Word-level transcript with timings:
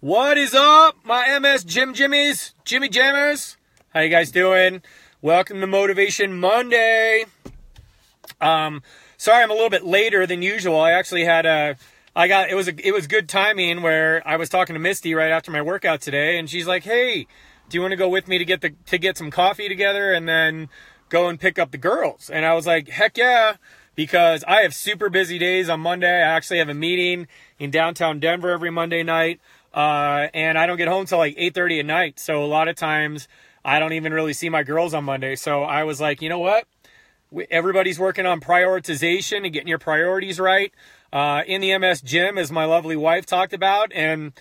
What 0.00 0.38
is 0.38 0.54
up, 0.54 0.96
my 1.04 1.38
MS 1.38 1.62
Jim 1.62 1.92
Jimmies, 1.92 2.54
Jimmy 2.64 2.88
Jammers? 2.88 3.58
How 3.92 4.00
you 4.00 4.08
guys 4.08 4.30
doing? 4.30 4.80
Welcome 5.20 5.60
to 5.60 5.66
Motivation 5.66 6.40
Monday. 6.40 7.26
Um, 8.40 8.82
sorry 9.18 9.42
I'm 9.42 9.50
a 9.50 9.52
little 9.52 9.68
bit 9.68 9.84
later 9.84 10.26
than 10.26 10.40
usual. 10.40 10.80
I 10.80 10.92
actually 10.92 11.26
had 11.26 11.44
a, 11.44 11.76
I 12.16 12.28
got 12.28 12.48
it 12.48 12.54
was 12.54 12.66
a, 12.66 12.86
it 12.86 12.92
was 12.92 13.06
good 13.08 13.28
timing 13.28 13.82
where 13.82 14.26
I 14.26 14.36
was 14.36 14.48
talking 14.48 14.72
to 14.72 14.80
Misty 14.80 15.14
right 15.14 15.30
after 15.30 15.50
my 15.50 15.60
workout 15.60 16.00
today, 16.00 16.38
and 16.38 16.48
she's 16.48 16.66
like, 16.66 16.84
"Hey, 16.84 17.26
do 17.68 17.76
you 17.76 17.82
want 17.82 17.92
to 17.92 17.96
go 17.96 18.08
with 18.08 18.26
me 18.26 18.38
to 18.38 18.44
get 18.46 18.62
the 18.62 18.70
to 18.86 18.96
get 18.96 19.18
some 19.18 19.30
coffee 19.30 19.68
together 19.68 20.14
and 20.14 20.26
then 20.26 20.70
go 21.10 21.28
and 21.28 21.38
pick 21.38 21.58
up 21.58 21.72
the 21.72 21.78
girls?" 21.78 22.30
And 22.30 22.46
I 22.46 22.54
was 22.54 22.66
like, 22.66 22.88
"Heck 22.88 23.18
yeah!" 23.18 23.56
Because 23.96 24.44
I 24.48 24.62
have 24.62 24.72
super 24.72 25.10
busy 25.10 25.38
days 25.38 25.68
on 25.68 25.80
Monday. 25.80 26.22
I 26.22 26.34
actually 26.34 26.56
have 26.56 26.70
a 26.70 26.74
meeting 26.74 27.28
in 27.58 27.70
downtown 27.70 28.18
Denver 28.18 28.48
every 28.48 28.70
Monday 28.70 29.02
night. 29.02 29.42
Uh, 29.72 30.28
and 30.34 30.58
I 30.58 30.66
don't 30.66 30.76
get 30.76 30.88
home 30.88 31.06
till 31.06 31.18
like 31.18 31.36
8:30 31.36 31.80
at 31.80 31.86
night. 31.86 32.18
So 32.18 32.42
a 32.42 32.46
lot 32.46 32.68
of 32.68 32.76
times 32.76 33.28
I 33.64 33.78
don't 33.78 33.92
even 33.92 34.12
really 34.12 34.32
see 34.32 34.48
my 34.48 34.62
girls 34.62 34.94
on 34.94 35.04
Monday. 35.04 35.36
So 35.36 35.62
I 35.62 35.84
was 35.84 36.00
like, 36.00 36.22
you 36.22 36.28
know 36.28 36.38
what? 36.38 36.66
Everybody's 37.50 37.98
working 37.98 38.26
on 38.26 38.40
prioritization 38.40 39.44
and 39.44 39.52
getting 39.52 39.68
your 39.68 39.78
priorities 39.78 40.40
right. 40.40 40.72
Uh, 41.12 41.42
in 41.46 41.60
the 41.60 41.76
MS 41.76 42.00
gym, 42.00 42.38
as 42.38 42.50
my 42.50 42.64
lovely 42.64 42.96
wife 42.96 43.26
talked 43.26 43.52
about, 43.52 43.92
and 43.92 44.32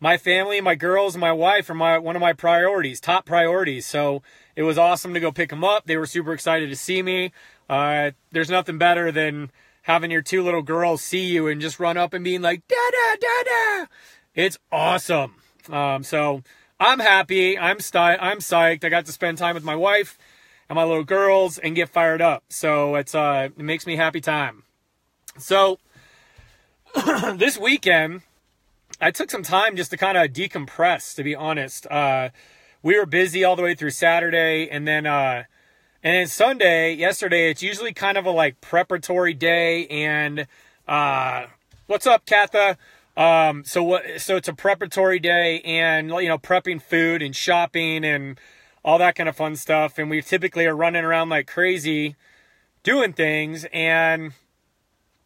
my 0.00 0.16
family, 0.16 0.60
my 0.60 0.74
girls, 0.74 1.16
my 1.16 1.32
wife 1.32 1.68
are 1.70 1.74
my 1.74 1.98
one 1.98 2.16
of 2.16 2.20
my 2.20 2.32
priorities, 2.32 3.00
top 3.00 3.26
priorities. 3.26 3.86
So 3.86 4.22
it 4.56 4.62
was 4.62 4.78
awesome 4.78 5.14
to 5.14 5.20
go 5.20 5.32
pick 5.32 5.50
them 5.50 5.64
up. 5.64 5.86
They 5.86 5.96
were 5.96 6.06
super 6.06 6.32
excited 6.32 6.70
to 6.70 6.76
see 6.76 7.02
me. 7.02 7.32
Uh, 7.68 8.12
there's 8.30 8.50
nothing 8.50 8.78
better 8.78 9.12
than 9.12 9.50
having 9.82 10.10
your 10.10 10.22
two 10.22 10.42
little 10.42 10.62
girls 10.62 11.02
see 11.02 11.26
you 11.26 11.46
and 11.46 11.60
just 11.60 11.80
run 11.80 11.96
up 11.96 12.12
and 12.12 12.22
being 12.22 12.42
like, 12.42 12.66
da 12.68 12.76
da 12.76 13.16
da 13.20 13.42
da 13.44 13.86
it's 14.38 14.56
awesome. 14.70 15.34
Um, 15.68 16.04
so 16.04 16.44
I'm 16.78 17.00
happy. 17.00 17.58
I'm 17.58 17.80
sti- 17.80 18.18
I'm 18.18 18.38
psyched. 18.38 18.84
I 18.84 18.88
got 18.88 19.04
to 19.06 19.12
spend 19.12 19.36
time 19.36 19.56
with 19.56 19.64
my 19.64 19.74
wife 19.74 20.16
and 20.68 20.76
my 20.76 20.84
little 20.84 21.02
girls 21.02 21.58
and 21.58 21.74
get 21.74 21.88
fired 21.88 22.22
up. 22.22 22.44
So 22.48 22.94
it's 22.94 23.16
uh, 23.16 23.48
it 23.56 23.62
makes 23.62 23.84
me 23.84 23.96
happy 23.96 24.20
time. 24.20 24.62
So 25.38 25.80
this 27.34 27.58
weekend, 27.58 28.22
I 29.00 29.10
took 29.10 29.28
some 29.28 29.42
time 29.42 29.74
just 29.74 29.90
to 29.90 29.96
kind 29.96 30.16
of 30.16 30.30
decompress. 30.30 31.16
To 31.16 31.24
be 31.24 31.34
honest, 31.34 31.88
uh, 31.90 32.28
we 32.80 32.96
were 32.96 33.06
busy 33.06 33.42
all 33.42 33.56
the 33.56 33.62
way 33.62 33.74
through 33.74 33.90
Saturday, 33.90 34.68
and 34.70 34.86
then 34.86 35.04
uh, 35.04 35.42
and 36.04 36.14
then 36.14 36.26
Sunday. 36.28 36.94
Yesterday, 36.94 37.50
it's 37.50 37.62
usually 37.64 37.92
kind 37.92 38.16
of 38.16 38.24
a 38.24 38.30
like 38.30 38.60
preparatory 38.60 39.34
day. 39.34 39.88
And 39.88 40.46
uh, 40.86 41.46
what's 41.88 42.06
up, 42.06 42.24
Katha? 42.24 42.76
Um, 43.18 43.64
so 43.64 43.82
what? 43.82 44.04
So 44.18 44.36
it's 44.36 44.46
a 44.46 44.52
preparatory 44.54 45.18
day, 45.18 45.60
and 45.62 46.08
you 46.08 46.28
know, 46.28 46.38
prepping 46.38 46.80
food 46.80 47.20
and 47.20 47.34
shopping 47.34 48.04
and 48.04 48.40
all 48.84 48.96
that 48.98 49.16
kind 49.16 49.28
of 49.28 49.36
fun 49.36 49.56
stuff. 49.56 49.98
And 49.98 50.08
we 50.08 50.22
typically 50.22 50.66
are 50.66 50.76
running 50.76 51.04
around 51.04 51.28
like 51.28 51.48
crazy, 51.48 52.14
doing 52.84 53.12
things. 53.12 53.66
And 53.72 54.32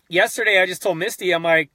yesterday, 0.08 0.62
I 0.62 0.66
just 0.66 0.82
told 0.82 0.96
Misty, 0.96 1.32
I'm 1.32 1.42
like, 1.42 1.68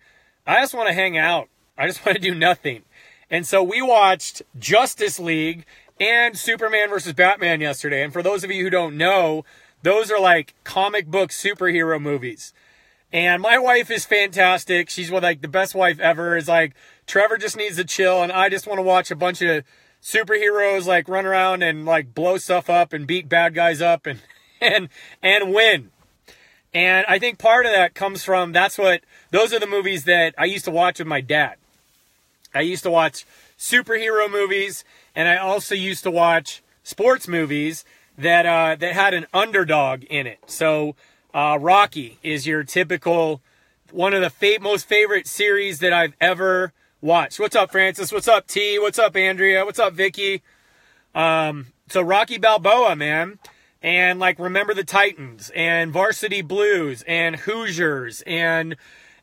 I 0.48 0.60
just 0.62 0.74
want 0.74 0.88
to 0.88 0.94
hang 0.94 1.20
out. 1.20 1.50
I 1.78 1.86
just 1.86 2.04
want 2.06 2.16
to 2.16 2.22
do 2.22 2.34
nothing. 2.34 2.82
And 3.30 3.46
so 3.46 3.62
we 3.62 3.84
watched 3.84 4.42
Justice 4.58 5.20
League 5.20 5.66
and 6.00 6.36
Superman 6.36 6.90
versus 6.90 7.14
Batman 7.14 7.62
yesterday. 7.62 8.04
And 8.04 8.12
for 8.12 8.24
those 8.24 8.44
of 8.44 8.50
you 8.50 8.64
who 8.64 8.70
don't 8.72 8.98
know, 8.98 9.46
those 9.84 10.10
are 10.10 10.20
like 10.20 10.56
comic 10.64 11.06
book 11.08 11.30
superhero 11.30 12.02
movies. 12.02 12.54
And 13.12 13.42
my 13.42 13.58
wife 13.58 13.90
is 13.90 14.06
fantastic. 14.06 14.90
She's 14.90 15.10
like 15.10 15.42
the 15.42 15.48
best 15.48 15.74
wife 15.74 16.00
ever. 16.00 16.36
Is 16.36 16.48
like 16.48 16.74
Trevor 17.06 17.38
just 17.38 17.56
needs 17.56 17.78
to 17.78 17.86
chill, 17.86 18.22
and 18.22 18.32
I 18.32 18.50
just 18.50 18.68
want 18.68 18.80
to 18.80 18.84
watch 18.84 19.12
a 19.12 19.16
bunch 19.16 19.42
of 19.42 19.64
superheroes 20.02 20.86
like 20.86 21.08
run 21.08 21.26
around 21.26 21.64
and 21.64 21.86
like 21.86 22.14
blow 22.14 22.38
stuff 22.38 22.70
up 22.70 22.94
and 22.94 23.08
beat 23.08 23.30
bad 23.30 23.54
guys 23.54 23.82
up 23.82 24.06
and 24.06 24.22
and 24.62 24.90
and 25.24 25.54
win. 25.54 25.92
And 26.74 27.06
I 27.08 27.18
think 27.18 27.40
part 27.40 27.66
of 27.66 27.72
that 27.72 27.96
comes 27.96 28.24
from 28.24 28.52
that's 28.52 28.78
what 28.78 29.02
those 29.32 29.54
are 29.54 29.60
the 29.60 29.68
movies 29.68 30.04
that 30.04 30.36
I 30.38 30.46
used 30.46 30.66
to 30.66 30.72
watch 30.72 31.00
with 31.00 31.08
my 31.08 31.22
dad. 31.22 31.56
I 32.54 32.62
used 32.62 32.84
to 32.84 32.92
watch 32.92 33.26
superhero 33.58 34.30
movies, 34.30 34.84
and 35.16 35.28
I 35.28 35.38
also 35.38 35.76
used 35.76 36.04
to 36.04 36.12
watch 36.12 36.62
sports 36.84 37.28
movies 37.28 37.86
that 38.18 38.46
uh, 38.46 38.76
that 38.76 38.94
had 38.94 39.14
an 39.14 39.28
underdog 39.34 40.04
in 40.04 40.28
it. 40.28 40.40
So 40.48 40.96
uh, 41.34 41.58
Rocky 41.60 42.18
is 42.24 42.48
your 42.48 42.64
typical 42.64 43.42
one 43.92 44.14
of 44.14 44.22
the 44.22 44.30
fa- 44.30 44.62
most 44.62 44.86
favorite 44.88 45.28
series 45.28 45.80
that 45.80 45.94
I've 45.94 46.14
ever 46.20 46.74
watched. 47.02 47.40
What's 47.40 47.56
up, 47.56 47.72
Francis? 47.72 48.12
What's 48.12 48.28
up, 48.28 48.48
T? 48.48 48.80
What's 48.80 49.00
up, 49.00 49.16
Andrea? 49.16 49.66
What's 49.66 49.80
up, 49.80 49.94
Vicky? 49.94 50.42
Um, 51.16 51.68
so 51.88 52.02
Rocky 52.02 52.38
Balboa, 52.38 52.96
man, 52.96 53.40
and 53.82 54.20
like 54.20 54.40
Remember 54.40 54.74
the 54.74 54.84
Titans 54.84 55.52
and 55.56 55.92
Varsity 55.92 56.42
Blues 56.42 57.04
and 57.08 57.38
Hoosiers 57.38 58.22
and 58.28 58.76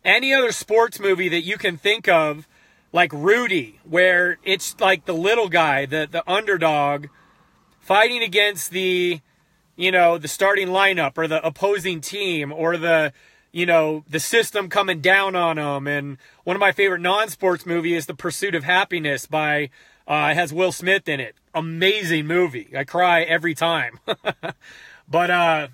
any 0.05 0.33
other 0.33 0.53
sports 0.53 1.01
movie 1.01 1.29
that 1.29 1.43
you 1.43 1.57
can 1.57 1.77
think 1.77 2.09
of, 2.09 2.47
like 2.93 3.13
Rudy, 3.13 3.81
where 3.85 4.39
it's 4.45 4.79
like 4.81 5.05
the 5.05 5.15
little 5.15 5.49
guy, 5.49 5.87
the 5.87 6.09
the 6.11 6.29
underdog, 6.31 7.07
fighting 7.81 8.23
against 8.23 8.71
the 8.71 9.21
you 9.77 9.91
know, 9.91 10.19
the 10.19 10.29
starting 10.29 10.69
lineup 10.69 11.17
or 11.17 11.27
the 11.27 11.45
opposing 11.45 12.01
team 12.01 12.53
or 12.53 12.77
the, 12.77 13.13
you 13.53 13.67
know, 13.67 14.05
the 14.09 14.21
system 14.21 14.69
coming 14.69 15.01
down 15.01 15.35
on 15.35 15.57
them. 15.57 15.87
And 15.87 16.19
one 16.45 16.57
of 16.57 16.61
my 16.61 16.73
favorite 16.73 17.01
non-sports 17.01 17.67
movies 17.67 17.99
is 17.99 18.07
The 18.07 18.15
Pursuit 18.15 18.55
of 18.55 18.65
Happiness 18.65 19.27
by, 19.27 19.71
uh, 20.07 20.35
has 20.35 20.53
Will 20.53 20.73
Smith 20.73 21.09
in 21.09 21.21
it. 21.21 21.35
Amazing 21.55 22.27
movie. 22.27 22.71
I 22.77 22.85
cry 22.85 23.23
every 23.23 23.55
time. 23.55 23.99
but, 25.09 25.31
uh, 25.31 25.69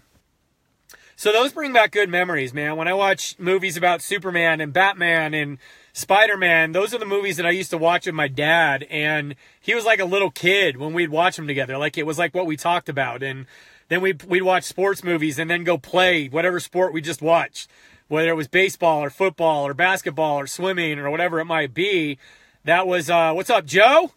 so 1.21 1.33
those 1.33 1.53
bring 1.53 1.75
back 1.75 1.91
good 1.91 2.09
memories, 2.09 2.55
man. 2.55 2.77
When 2.77 2.89
I 2.89 2.95
watch 2.95 3.39
movies 3.39 3.77
about 3.77 4.01
Superman 4.01 4.63
and 4.63 4.73
Batman 4.73 5.35
and 5.35 5.59
Spider-Man, 5.93 6.73
those 6.73 6.95
are 6.95 6.99
the 6.99 7.05
movies 7.05 7.37
that 7.37 7.45
I 7.45 7.51
used 7.51 7.69
to 7.73 7.77
watch 7.77 8.07
with 8.07 8.15
my 8.15 8.27
dad 8.27 8.85
and 8.85 9.35
he 9.61 9.75
was 9.75 9.85
like 9.85 10.01
a 10.01 10.07
little 10.07 10.31
kid 10.31 10.79
when 10.79 10.95
we'd 10.95 11.11
watch 11.11 11.37
them 11.37 11.47
together. 11.47 11.77
Like 11.77 11.99
it 11.99 12.07
was 12.07 12.19
like 12.19 12.35
what 12.35 12.47
we 12.47 12.57
talked 12.57 12.89
about 12.89 13.23
and 13.23 13.45
then 13.91 14.01
we'd, 14.01 14.23
we'd 14.23 14.43
watch 14.43 14.63
sports 14.63 15.03
movies 15.03 15.39
and 15.39 15.51
then 15.51 15.65
go 15.65 15.77
play 15.77 16.29
whatever 16.29 16.61
sport 16.61 16.93
we 16.93 17.01
just 17.01 17.21
watched, 17.21 17.69
whether 18.07 18.31
it 18.31 18.37
was 18.37 18.47
baseball 18.47 19.03
or 19.03 19.11
football 19.11 19.67
or 19.67 19.75
basketball 19.75 20.39
or 20.39 20.47
swimming 20.47 20.99
or 21.01 21.11
whatever 21.11 21.41
it 21.41 21.45
might 21.45 21.75
be. 21.75 22.17
That 22.65 22.87
was, 22.87 23.11
uh, 23.11 23.33
what's 23.33 23.51
up, 23.51 23.67
Joe? 23.67 24.13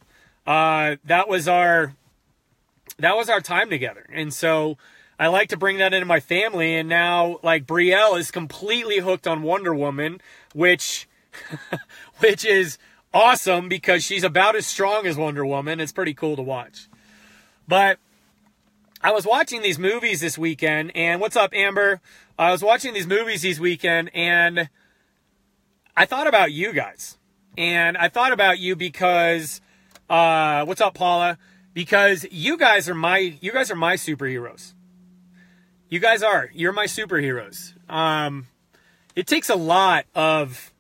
Uh, 0.45 0.97
that 1.05 1.27
was 1.27 1.47
our, 1.47 1.95
that 2.99 3.15
was 3.15 3.29
our 3.29 3.41
time 3.41 3.71
together. 3.71 4.05
And 4.13 4.31
so 4.31 4.77
I 5.17 5.27
like 5.27 5.49
to 5.49 5.57
bring 5.57 5.79
that 5.79 5.91
into 5.91 6.05
my 6.05 6.19
family. 6.19 6.75
And 6.75 6.87
now, 6.87 7.39
like, 7.41 7.65
Brielle 7.65 8.19
is 8.19 8.29
completely 8.29 8.99
hooked 8.99 9.25
on 9.25 9.41
Wonder 9.41 9.73
Woman, 9.73 10.21
which, 10.53 11.07
which 12.19 12.45
is 12.45 12.77
awesome 13.11 13.69
because 13.69 14.03
she's 14.03 14.23
about 14.23 14.55
as 14.55 14.67
strong 14.67 15.07
as 15.07 15.17
Wonder 15.17 15.43
Woman. 15.43 15.79
It's 15.79 15.91
pretty 15.91 16.13
cool 16.13 16.35
to 16.35 16.43
watch. 16.43 16.89
But 17.67 17.97
I 19.05 19.11
was 19.11 19.25
watching 19.25 19.61
these 19.61 19.77
movies 19.77 20.21
this 20.21 20.37
weekend, 20.37 20.93
and 20.95 21.19
what's 21.19 21.35
up, 21.35 21.53
Amber? 21.53 21.99
I 22.39 22.53
was 22.53 22.63
watching 22.63 22.93
these 22.93 23.05
movies 23.05 23.41
this 23.41 23.59
weekend, 23.59 24.09
and 24.13 24.69
I 25.97 26.05
thought 26.05 26.25
about 26.25 26.53
you 26.53 26.71
guys. 26.71 27.17
And 27.57 27.97
I 27.97 28.07
thought 28.07 28.31
about 28.31 28.59
you 28.59 28.77
because, 28.77 29.59
uh, 30.09 30.63
what's 30.63 30.79
up, 30.79 30.93
Paula? 30.93 31.37
Because 31.73 32.25
you 32.31 32.57
guys 32.57 32.87
are 32.87 32.95
my, 32.95 33.17
you 33.41 33.51
guys 33.51 33.69
are 33.69 33.75
my 33.75 33.95
superheroes. 33.95 34.73
You 35.89 35.99
guys 35.99 36.23
are. 36.23 36.49
You're 36.53 36.71
my 36.71 36.85
superheroes. 36.85 37.73
Um, 37.91 38.47
it 39.17 39.27
takes 39.27 39.49
a 39.49 39.55
lot 39.55 40.05
of 40.15 40.71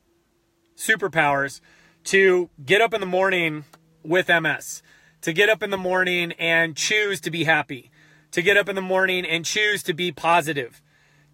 superpowers 0.77 1.59
to 2.05 2.49
get 2.65 2.79
up 2.79 2.93
in 2.93 3.01
the 3.01 3.05
morning 3.05 3.65
with 4.01 4.29
MS, 4.29 4.81
to 5.23 5.33
get 5.33 5.49
up 5.49 5.61
in 5.61 5.71
the 5.71 5.77
morning 5.77 6.31
and 6.39 6.77
choose 6.77 7.19
to 7.19 7.29
be 7.29 7.43
happy, 7.43 7.91
to 8.33 8.41
get 8.41 8.57
up 8.57 8.67
in 8.67 8.75
the 8.75 8.81
morning 8.81 9.25
and 9.25 9.45
choose 9.45 9.83
to 9.83 9.93
be 9.93 10.11
positive, 10.11 10.81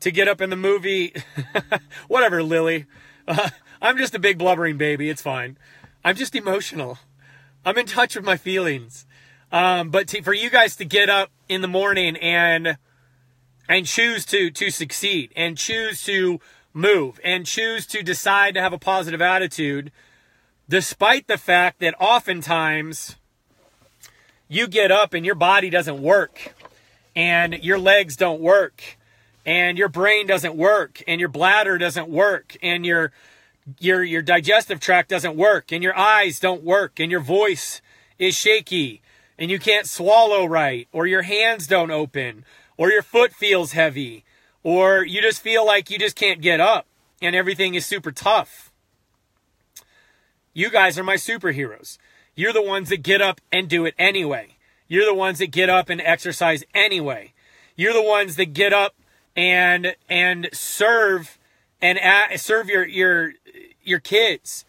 to 0.02 0.12
get 0.12 0.28
up 0.28 0.42
in 0.42 0.50
the 0.50 0.56
movie, 0.56 1.14
whatever, 2.08 2.44
Lily. 2.44 2.86
Uh, 3.28 3.50
I'm 3.82 3.98
just 3.98 4.14
a 4.14 4.20
big 4.20 4.38
blubbering 4.38 4.78
baby. 4.78 5.10
It's 5.10 5.22
fine. 5.22 5.58
I'm 6.04 6.18
just 6.18 6.36
emotional. 6.36 7.00
I'm 7.66 7.78
in 7.78 7.86
touch 7.86 8.16
with 8.16 8.26
my 8.26 8.36
feelings. 8.36 9.06
Um, 9.52 9.90
but 9.90 10.10
to, 10.10 10.22
for 10.22 10.34
you 10.34 10.50
guys 10.50 10.76
to 10.76 10.86
get 10.86 11.10
up 11.10 11.32
in 11.48 11.62
the 11.62 11.68
morning 11.68 12.16
and 12.18 12.78
and 13.68 13.86
choose 13.86 14.26
to 14.28 14.52
to 14.52 14.70
succeed 14.70 15.32
and 15.36 15.58
choose 15.58 16.04
to 16.04 16.40
move 16.74 17.20
and 17.24 17.46
choose 17.46 17.88
to 17.88 18.04
decide 18.04 18.54
to 18.56 18.62
have 18.62 18.74
a 18.74 18.78
positive 18.78 19.22
attitude, 19.22 19.92
despite 20.68 21.28
the 21.28 21.38
fact 21.38 21.80
that 21.80 21.96
oftentimes 22.00 23.16
you 24.48 24.68
get 24.68 24.92
up 24.92 25.14
and 25.14 25.26
your 25.26 25.36
body 25.36 25.70
doesn't 25.70 26.02
work 26.02 26.54
and 27.20 27.62
your 27.62 27.78
legs 27.78 28.16
don't 28.16 28.40
work 28.40 28.98
and 29.46 29.78
your 29.78 29.90
brain 29.90 30.26
doesn't 30.26 30.56
work 30.56 31.04
and 31.06 31.20
your 31.20 31.28
bladder 31.28 31.78
doesn't 31.78 32.08
work 32.08 32.56
and 32.64 32.86
your 32.86 33.12
your 33.78 34.02
your 34.06 34.22
digestive 34.22 34.80
tract 34.80 35.10
doesn't 35.10 35.36
work 35.36 35.74
and 35.74 35.84
your 35.84 35.98
eyes 35.98 36.40
don't 36.40 36.64
work 36.64 36.98
and 36.98 37.12
your 37.12 37.20
voice 37.20 37.82
is 38.18 38.36
shaky 38.36 39.02
and 39.38 39.52
you 39.52 39.60
can't 39.60 39.86
swallow 39.86 40.46
right 40.46 40.88
or 40.94 41.06
your 41.08 41.24
hands 41.24 41.68
don't 41.68 41.92
open 41.92 42.46
or 42.78 42.90
your 42.90 43.02
foot 43.02 43.34
feels 43.34 43.74
heavy 43.74 44.24
or 44.64 45.04
you 45.04 45.22
just 45.22 45.42
feel 45.42 45.66
like 45.66 45.90
you 45.90 46.00
just 46.00 46.16
can't 46.16 46.40
get 46.40 46.62
up 46.62 46.86
and 47.22 47.36
everything 47.36 47.76
is 47.76 47.86
super 47.86 48.14
tough. 48.14 48.72
You 50.54 50.70
guys 50.70 50.98
are 50.98 51.04
my 51.04 51.16
superheroes. 51.16 51.98
You're 52.34 52.54
the 52.54 52.62
ones 52.62 52.88
that 52.88 53.04
get 53.04 53.22
up 53.22 53.42
and 53.52 53.68
do 53.68 53.86
it 53.86 53.94
anyway. 54.00 54.56
You're 54.90 55.06
the 55.06 55.14
ones 55.14 55.38
that 55.38 55.52
get 55.52 55.70
up 55.70 55.90
and 55.90 56.02
exercise 56.02 56.64
anyway. 56.74 57.34
You're 57.78 57.94
the 57.94 58.02
ones 58.02 58.36
that 58.36 58.54
get 58.54 58.74
up 58.74 58.96
and 59.36 59.96
and 60.10 60.50
serve 60.52 61.38
and 61.82 61.98
serve 62.38 62.68
your 62.68 62.86
your 62.86 63.34
your 63.84 64.00
kids 64.00 64.66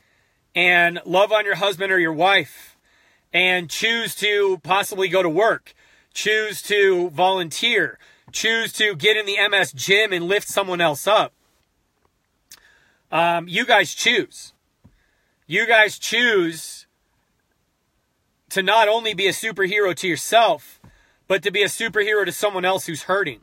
and 0.54 1.00
love 1.04 1.32
on 1.32 1.44
your 1.44 1.56
husband 1.56 1.90
or 1.90 1.98
your 1.98 2.12
wife 2.12 2.76
and 3.32 3.70
choose 3.70 4.14
to 4.16 4.58
possibly 4.62 5.08
go 5.08 5.22
to 5.22 5.28
work, 5.28 5.72
choose 6.12 6.60
to 6.62 7.10
volunteer, 7.10 7.98
choose 8.30 8.72
to 8.74 8.94
get 8.94 9.16
in 9.16 9.26
the 9.26 9.38
MS 9.48 9.72
gym 9.72 10.12
and 10.12 10.26
lift 10.26 10.48
someone 10.48 10.80
else 10.80 11.06
up. 11.06 11.32
Um, 13.10 13.48
you 13.48 13.64
guys 13.64 13.94
choose. 13.94 14.52
You 15.46 15.66
guys 15.66 15.98
choose 15.98 16.86
to 18.50 18.62
not 18.62 18.88
only 18.88 19.14
be 19.14 19.26
a 19.26 19.32
superhero 19.32 19.94
to 19.94 20.08
yourself, 20.08 20.80
but 21.26 21.42
to 21.42 21.50
be 21.50 21.62
a 21.62 21.66
superhero 21.66 22.24
to 22.24 22.32
someone 22.32 22.64
else 22.64 22.86
who's 22.86 23.04
hurting. 23.04 23.40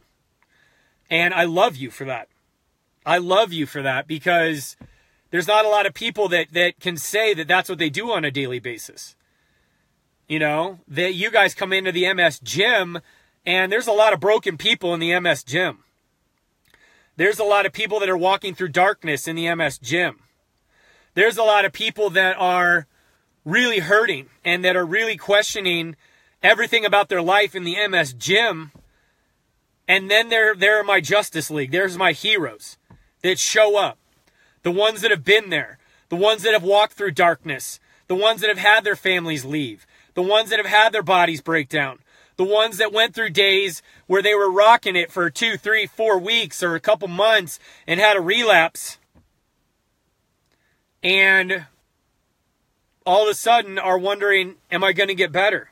And 1.10 1.34
I 1.34 1.46
love 1.46 1.76
you 1.76 1.90
for 1.90 2.06
that. 2.06 2.28
I 3.06 3.18
love 3.18 3.54
you 3.54 3.66
for 3.66 3.82
that 3.82 4.08
because 4.08 4.76
there's 5.32 5.48
not 5.48 5.66
a 5.66 5.70
lot 5.70 5.86
of 5.86 5.94
people 5.94 6.28
that, 6.30 6.52
that 6.52 6.80
can 6.80 6.98
say 6.98 7.34
that 7.34 7.48
that's 7.48 7.70
what 7.70 7.80
they 7.80 7.90
do 7.90 8.12
on 8.12 8.26
a 8.26 8.32
daily 8.32 8.60
basis. 8.60 9.16
You 10.28 10.40
know, 10.40 10.80
that 10.90 11.14
you 11.14 11.32
guys 11.32 11.56
come 11.56 11.72
into 11.72 11.94
the 11.94 12.14
MS 12.14 12.40
gym 12.40 13.00
and 13.46 13.72
there's 13.72 13.88
a 13.88 13.94
lot 13.94 14.12
of 14.12 14.20
broken 14.20 14.58
people 14.58 14.94
in 14.94 15.00
the 15.00 15.18
MS 15.18 15.44
gym. 15.44 15.80
There's 17.16 17.40
a 17.40 17.46
lot 17.46 17.66
of 17.66 17.72
people 17.72 18.02
that 18.02 18.10
are 18.10 18.18
walking 18.18 18.54
through 18.54 18.70
darkness 18.70 19.28
in 19.28 19.38
the 19.38 19.56
MS 19.56 19.78
gym. 19.78 20.20
There's 21.14 21.38
a 21.38 21.44
lot 21.44 21.64
of 21.64 21.72
people 21.72 22.10
that 22.12 22.36
are 22.38 22.88
really 23.48 23.80
hurting 23.80 24.28
and 24.44 24.64
that 24.66 24.76
are 24.76 24.86
really 24.86 25.16
questioning 25.16 25.96
everything 26.44 26.84
about 26.84 27.08
their 27.08 27.22
life 27.22 27.56
in 27.56 27.64
the 27.64 27.88
MS 27.88 28.14
gym. 28.14 28.72
And 29.88 30.12
then 30.12 30.28
there, 30.28 30.54
there 30.54 30.80
are 30.80 30.84
my 30.84 31.00
Justice 31.00 31.50
League. 31.50 31.72
There's 31.72 31.98
my 31.98 32.12
heroes 32.12 32.78
that 33.24 33.40
show 33.40 33.78
up. 33.78 33.98
The 34.64 34.72
ones 34.72 35.00
that 35.00 35.12
have 35.12 35.24
been 35.24 35.50
there. 35.50 35.80
The 36.10 36.18
ones 36.18 36.44
that 36.44 36.52
have 36.52 36.64
walked 36.64 36.94
through 36.94 37.12
darkness. 37.12 37.80
The 38.08 38.16
ones 38.16 38.42
that 38.42 38.50
have 38.50 38.58
had 38.58 38.84
their 38.84 38.98
families 38.98 39.46
leave. 39.46 39.88
The 40.14 40.22
ones 40.22 40.50
that 40.50 40.60
have 40.60 40.66
had 40.66 40.92
their 40.92 41.04
bodies 41.04 41.42
break 41.42 41.70
down 41.70 42.00
the 42.38 42.44
ones 42.44 42.78
that 42.78 42.94
went 42.94 43.16
through 43.16 43.32
days 43.32 43.82
where 44.06 44.22
they 44.22 44.36
were 44.36 44.52
rocking 44.52 44.96
it 44.96 45.12
for 45.12 45.30
two, 45.30 45.58
three, 45.58 45.88
four 45.88 46.20
weeks 46.20 46.62
or 46.62 46.76
a 46.76 46.80
couple 46.80 47.08
months 47.08 47.60
and 47.88 48.00
had 48.00 48.16
a 48.16 48.22
relapse. 48.22 49.00
And 51.02 51.66
all 53.08 53.24
of 53.24 53.30
a 53.30 53.34
sudden 53.34 53.80
are 53.80 53.98
wondering, 53.98 54.56
am 54.70 54.84
I 54.84 54.92
going 54.92 55.08
to 55.08 55.16
get 55.16 55.32
better? 55.32 55.72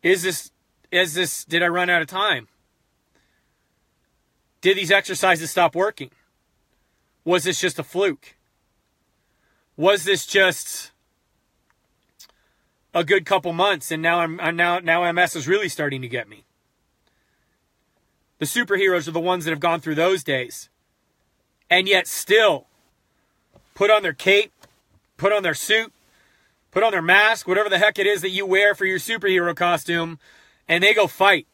Is 0.00 0.22
this, 0.22 0.52
is 0.92 1.14
this, 1.14 1.44
did 1.44 1.60
I 1.60 1.66
run 1.66 1.90
out 1.90 2.00
of 2.00 2.06
time? 2.06 2.46
Did 4.60 4.76
these 4.76 4.92
exercises 4.92 5.50
stop 5.50 5.74
working? 5.74 6.12
Was 7.24 7.42
this 7.42 7.60
just 7.60 7.80
a 7.80 7.82
fluke? 7.82 8.36
Was 9.76 10.04
this 10.04 10.24
just 10.24 10.92
a 12.94 13.02
good 13.02 13.26
couple 13.26 13.52
months, 13.52 13.90
and 13.90 14.00
now 14.00 14.20
I'm, 14.20 14.38
I'm 14.38 14.54
now 14.54 14.78
now 14.78 15.10
MS 15.10 15.34
is 15.34 15.48
really 15.48 15.68
starting 15.68 16.02
to 16.02 16.08
get 16.08 16.28
me. 16.28 16.44
The 18.38 18.46
superheroes 18.46 19.08
are 19.08 19.12
the 19.12 19.20
ones 19.20 19.44
that 19.44 19.50
have 19.50 19.60
gone 19.60 19.80
through 19.80 19.96
those 19.96 20.22
days, 20.22 20.68
and 21.68 21.88
yet 21.88 22.06
still 22.06 22.66
put 23.74 23.90
on 23.90 24.02
their 24.02 24.12
cape, 24.12 24.52
put 25.16 25.32
on 25.32 25.42
their 25.42 25.54
suit, 25.54 25.92
put 26.70 26.82
on 26.82 26.92
their 26.92 27.02
mask, 27.02 27.46
whatever 27.46 27.68
the 27.68 27.78
heck 27.78 27.98
it 27.98 28.06
is 28.06 28.22
that 28.22 28.30
you 28.30 28.46
wear 28.46 28.74
for 28.74 28.84
your 28.84 28.98
superhero 28.98 29.54
costume, 29.54 30.18
and 30.68 30.82
they 30.82 30.94
go 30.94 31.06
fight. 31.06 31.46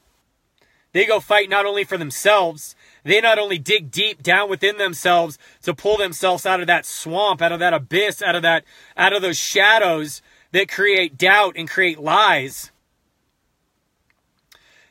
They 0.93 1.05
go 1.05 1.21
fight 1.21 1.51
not 1.51 1.67
only 1.67 1.85
for 1.85 1.99
themselves, 1.99 2.75
they 3.05 3.21
not 3.21 3.39
only 3.39 3.59
dig 3.59 3.91
deep 3.91 4.23
down 4.23 4.49
within 4.49 4.79
themselves 4.79 5.39
to 5.63 5.75
pull 5.75 5.97
themselves 5.97 6.47
out 6.47 6.61
of 6.61 6.67
that 6.67 6.87
swamp, 6.87 7.43
out 7.43 7.53
of 7.53 7.61
that 7.61 7.75
abyss, 7.75 8.23
out 8.23 8.35
of 8.35 8.43
that, 8.43 8.65
out 8.97 9.13
of 9.13 9.23
those 9.23 9.39
shadows 9.39 10.23
that 10.53 10.69
create 10.69 11.19
doubt 11.19 11.55
and 11.57 11.69
create 11.69 11.99
lies. 11.99 12.71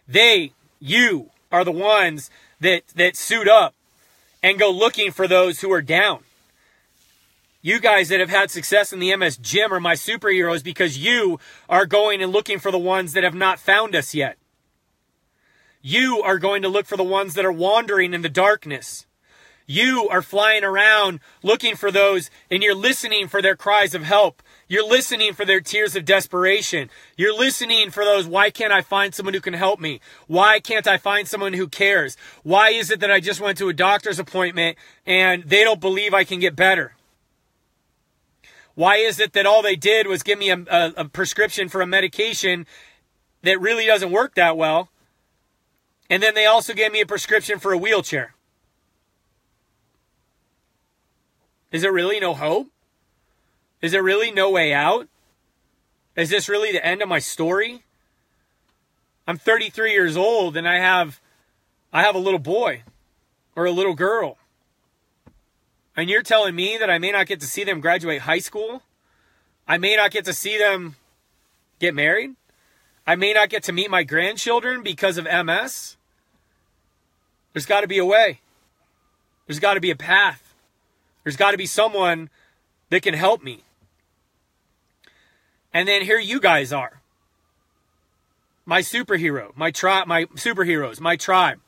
They, 0.08 0.54
you, 0.80 1.32
are 1.52 1.64
the 1.64 1.72
ones 1.72 2.30
that, 2.60 2.88
that 2.96 3.16
suit 3.16 3.48
up 3.48 3.74
and 4.44 4.60
go 4.60 4.70
looking 4.70 5.12
for 5.12 5.28
those 5.28 5.62
who 5.62 5.72
are 5.72 5.82
down. 5.82 6.20
You 7.62 7.80
guys 7.80 8.10
that 8.10 8.20
have 8.20 8.30
had 8.30 8.52
success 8.52 8.94
in 8.94 9.00
the 9.00 9.16
MS 9.16 9.38
gym 9.38 9.74
are 9.74 9.80
my 9.80 9.94
superheroes 9.94 10.64
because 10.64 10.98
you 10.98 11.40
are 11.68 11.88
going 11.88 12.22
and 12.22 12.32
looking 12.32 12.60
for 12.60 12.72
the 12.72 12.78
ones 12.78 13.14
that 13.14 13.24
have 13.24 13.34
not 13.34 13.60
found 13.60 13.96
us 13.96 14.14
yet. 14.14 14.38
You 15.82 16.22
are 16.22 16.38
going 16.38 16.62
to 16.62 16.70
look 16.70 16.86
for 16.86 16.98
the 16.98 17.04
ones 17.04 17.34
that 17.34 17.46
are 17.46 17.52
wandering 17.52 18.14
in 18.14 18.22
the 18.22 18.30
darkness. 18.30 19.08
You 19.66 20.08
are 20.10 20.22
flying 20.22 20.64
around 20.64 21.20
looking 21.42 21.76
for 21.76 21.92
those 21.92 22.30
and 22.50 22.62
you're 22.62 22.76
listening 22.76 23.28
for 23.28 23.42
their 23.42 23.56
cries 23.56 23.96
of 23.96 24.04
help. 24.04 24.44
You're 24.68 24.88
listening 24.88 25.34
for 25.34 25.44
their 25.44 25.60
tears 25.60 25.96
of 25.96 26.06
desperation. 26.06 26.90
You're 27.18 27.38
listening 27.38 27.90
for 27.90 28.06
those, 28.06 28.28
why 28.28 28.50
can't 28.50 28.72
I 28.72 28.82
find 28.82 29.16
someone 29.16 29.34
who 29.34 29.42
can 29.42 29.54
help 29.56 29.80
me? 29.80 30.00
Why 30.28 30.60
can't 30.60 30.88
I 30.88 30.98
find 30.98 31.28
someone 31.28 31.54
who 31.54 31.68
cares? 31.68 32.18
Why 32.44 32.70
is 32.70 32.92
it 32.92 33.00
that 33.00 33.12
I 33.12 33.20
just 33.20 33.42
went 33.42 33.58
to 33.58 33.68
a 33.68 33.74
doctor's 33.74 34.20
appointment 34.20 34.78
and 35.06 35.44
they 35.44 35.64
don't 35.64 35.82
believe 35.82 36.14
I 36.14 36.24
can 36.24 36.40
get 36.40 36.56
better? 36.56 36.97
Why 38.78 38.98
is 38.98 39.20
it 39.20 39.34
that 39.34 39.48
all 39.48 39.64
they 39.64 39.76
did 39.76 40.06
was 40.06 40.22
give 40.22 40.38
me 40.38 40.52
a, 40.52 40.64
a, 40.70 40.94
a 40.98 41.06
prescription 41.06 41.68
for 41.68 41.82
a 41.82 41.88
medication 41.88 42.68
that 43.42 43.60
really 43.60 43.88
doesn't 43.88 44.12
work 44.12 44.36
that 44.36 44.56
well? 44.56 44.90
And 46.12 46.22
then 46.22 46.36
they 46.36 46.46
also 46.46 46.76
gave 46.76 46.92
me 46.92 47.02
a 47.02 47.06
prescription 47.08 47.58
for 47.58 47.74
a 47.74 47.78
wheelchair. 47.78 48.36
Is 51.72 51.82
there 51.82 51.92
really 51.92 52.20
no 52.20 52.36
hope? 52.36 52.68
Is 53.82 53.94
there 53.94 54.04
really 54.04 54.30
no 54.30 54.52
way 54.52 54.76
out? 54.76 55.08
Is 56.16 56.30
this 56.30 56.48
really 56.48 56.72
the 56.72 56.86
end 56.86 57.02
of 57.02 57.10
my 57.10 57.18
story? 57.18 57.82
I'm 59.28 59.40
33 59.40 59.92
years 59.92 60.16
old 60.16 60.56
and 60.56 60.68
I 60.68 60.78
have 60.78 61.20
I 61.92 62.04
have 62.04 62.14
a 62.14 62.20
little 62.20 62.38
boy 62.38 62.84
or 63.56 63.66
a 63.66 63.72
little 63.72 63.96
girl. 63.96 64.38
And 65.98 66.12
you're 66.12 66.22
telling 66.22 66.56
me 66.56 66.78
that 66.78 66.92
I 66.92 67.00
may 67.00 67.12
not 67.12 67.26
get 67.26 67.40
to 67.40 67.48
see 67.48 67.64
them 67.64 67.82
graduate 67.82 68.22
high 68.22 68.38
school? 68.38 68.84
I 69.68 69.80
may 69.80 69.96
not 69.96 70.12
get 70.12 70.26
to 70.26 70.34
see 70.34 70.58
them 70.58 70.96
get 71.80 71.96
married? 71.96 72.36
I 73.08 73.16
may 73.16 73.34
not 73.34 73.50
get 73.50 73.64
to 73.64 73.74
meet 73.74 73.90
my 73.90 74.04
grandchildren 74.04 74.84
because 74.84 75.18
of 75.18 75.26
MS? 75.26 75.98
There's 77.52 77.66
got 77.66 77.82
to 77.82 77.88
be 77.88 77.98
a 77.98 78.06
way. 78.06 78.42
There's 79.48 79.60
got 79.60 79.74
to 79.74 79.82
be 79.82 79.90
a 79.90 79.96
path. 79.96 80.54
There's 81.24 81.36
got 81.36 81.52
to 81.52 81.58
be 81.58 81.66
someone 81.66 82.30
that 82.92 83.02
can 83.02 83.16
help 83.16 83.44
me. 83.44 83.64
And 85.74 85.88
then 85.88 86.04
here 86.04 86.20
you 86.20 86.40
guys 86.40 86.72
are. 86.72 87.02
My 88.66 88.82
superhero, 88.82 89.56
my 89.56 89.72
tribe, 89.72 90.06
my 90.06 90.26
superheroes, 90.26 91.00
my 91.00 91.16
tribe. 91.16 91.60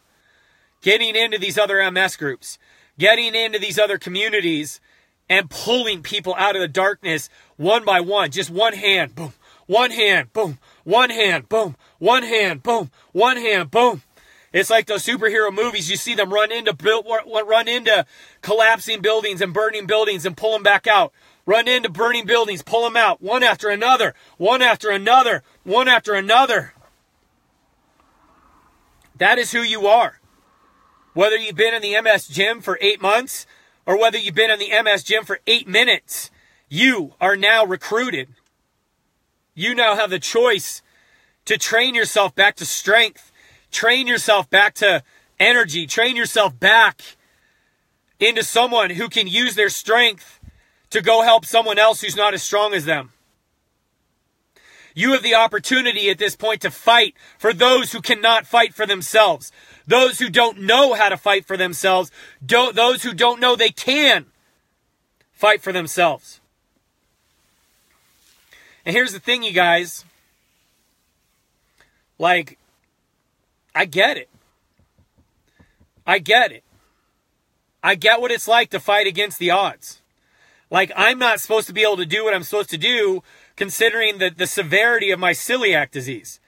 Getting 0.82 1.16
into 1.16 1.38
these 1.40 1.58
other 1.58 1.90
MS 1.90 2.16
groups, 2.16 2.60
getting 3.00 3.34
into 3.34 3.58
these 3.58 3.80
other 3.80 3.98
communities 3.98 4.80
and 5.28 5.50
pulling 5.50 6.04
people 6.04 6.36
out 6.38 6.56
of 6.56 6.62
the 6.62 6.68
darkness 6.68 7.30
one 7.58 7.84
by 7.84 8.00
one. 8.02 8.30
Just 8.30 8.52
one 8.52 8.74
hand, 8.74 9.16
boom. 9.16 9.34
One 9.66 9.90
hand, 9.90 10.32
boom. 10.34 10.60
One 10.84 11.10
hand, 11.10 11.50
boom. 11.50 11.76
One 11.98 12.24
hand, 12.24 12.62
boom. 12.62 12.92
One 13.12 13.38
hand, 13.38 13.72
boom. 13.72 14.04
It's 14.54 14.70
like 14.70 14.86
those 14.86 15.06
superhero 15.06 15.52
movies. 15.52 15.90
You 15.90 15.98
see 15.98 16.14
them 16.14 16.32
run 16.32 16.52
into 16.52 16.76
run 17.46 17.68
into 17.68 18.06
collapsing 18.42 19.02
buildings 19.02 19.42
and 19.42 19.54
burning 19.54 19.88
buildings 19.88 20.26
and 20.26 20.38
pull 20.38 20.54
them 20.54 20.64
back 20.64 20.86
out 20.86 21.14
run 21.50 21.68
into 21.68 21.90
burning 21.90 22.28
buildings, 22.28 22.62
pull 22.62 22.84
them 22.84 22.96
out, 22.96 23.24
one 23.24 23.42
after 23.42 23.70
another, 23.70 24.14
one 24.38 24.62
after 24.62 24.92
another, 24.92 25.42
one 25.64 25.88
after 25.88 26.14
another. 26.14 26.76
That 29.18 29.40
is 29.40 29.52
who 29.52 29.62
you 29.62 29.88
are. 29.88 30.19
Whether 31.14 31.38
you've 31.38 31.56
been 31.56 31.74
in 31.74 31.82
the 31.82 32.00
MS 32.02 32.28
gym 32.28 32.62
for 32.62 32.78
eight 32.82 33.02
months 33.02 33.46
or 33.86 34.00
whether 34.00 34.18
you've 34.18 34.36
been 34.36 34.52
in 34.52 34.60
the 34.60 34.72
MS 34.84 35.04
gym 35.04 35.26
for 35.26 35.40
eight 35.48 35.68
minutes, 35.68 36.30
you 36.70 37.16
are 37.20 37.36
now 37.36 37.66
recruited. 37.66 38.30
You 39.56 39.74
now 39.74 39.96
have 39.96 40.10
the 40.10 40.20
choice 40.20 40.82
to 41.46 41.58
train 41.58 41.96
yourself 41.96 42.36
back 42.36 42.56
to 42.58 42.66
strength, 42.66 43.32
train 43.72 44.06
yourself 44.06 44.50
back 44.50 44.76
to 44.76 45.04
energy, 45.40 45.88
train 45.88 46.16
yourself 46.16 46.60
back 46.60 47.02
into 48.20 48.44
someone 48.44 48.92
who 48.92 49.10
can 49.10 49.28
use 49.28 49.56
their 49.56 49.70
strength 49.70 50.40
to 50.92 51.02
go 51.02 51.24
help 51.24 51.46
someone 51.46 51.80
else 51.80 52.02
who's 52.02 52.16
not 52.16 52.34
as 52.34 52.44
strong 52.44 52.74
as 52.74 52.86
them. 52.86 53.12
You 55.00 55.14
have 55.14 55.24
the 55.24 55.36
opportunity 55.36 56.10
at 56.10 56.18
this 56.18 56.36
point 56.36 56.60
to 56.64 56.70
fight 56.70 57.16
for 57.38 57.54
those 57.54 57.94
who 57.94 58.02
cannot 58.02 58.46
fight 58.46 58.74
for 58.74 58.86
themselves. 58.86 59.50
Those 59.88 60.20
who 60.20 60.30
don't 60.30 60.60
know 60.64 60.94
how 60.94 61.08
to 61.08 61.16
fight 61.16 61.46
for 61.46 61.56
themselves. 61.56 62.12
Those 62.42 63.04
who 63.04 63.14
don't 63.14 63.40
know 63.40 63.56
they 63.56 63.70
can 63.70 64.26
fight 65.32 65.62
for 65.62 65.72
themselves. 65.72 66.42
And 68.86 68.94
here's 68.94 69.14
the 69.14 69.22
thing, 69.22 69.42
you 69.42 69.54
guys. 69.54 70.04
Like, 72.18 72.58
I 73.74 73.86
get 73.86 74.18
it. 74.18 74.28
I 76.06 76.20
get 76.20 76.52
it. 76.52 76.66
I 77.82 77.96
get 77.96 78.20
what 78.20 78.32
it's 78.32 78.50
like 78.50 78.72
to 78.72 78.82
fight 78.82 79.08
against 79.08 79.40
the 79.40 79.52
odds. 79.52 80.02
Like, 80.70 80.92
I'm 80.94 81.20
not 81.20 81.40
supposed 81.40 81.68
to 81.68 81.74
be 81.74 81.84
able 81.84 81.98
to 81.98 82.06
do 82.06 82.26
what 82.26 82.34
I'm 82.34 82.44
supposed 82.44 82.70
to 82.72 82.78
do 82.78 83.24
considering 83.60 84.20
the, 84.20 84.30
the 84.30 84.48
severity 84.48 85.12
of 85.12 85.20
my 85.20 85.34
celiac 85.34 85.92
disease. 85.92 86.40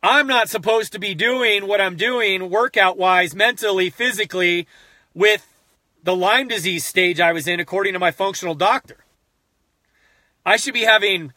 I'm 0.00 0.28
not 0.28 0.48
supposed 0.48 0.92
to 0.92 1.00
be 1.00 1.12
doing 1.12 1.66
what 1.66 1.80
I'm 1.80 1.96
doing 1.96 2.50
workout 2.50 2.96
wise, 2.96 3.34
mentally, 3.34 3.90
physically, 3.90 4.68
with 5.12 5.44
the 6.04 6.14
Lyme 6.14 6.46
disease 6.46 6.84
stage 6.84 7.18
I 7.18 7.32
was 7.32 7.48
in, 7.48 7.58
according 7.58 7.94
to 7.94 7.98
my 7.98 8.12
functional 8.12 8.54
doctor. 8.54 8.98
I 10.46 10.56
should 10.56 10.72
be 10.72 10.84
having 10.84 11.32